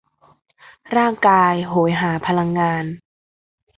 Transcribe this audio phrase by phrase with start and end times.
[0.97, 2.85] ร่างกายโหยหาพลังงาน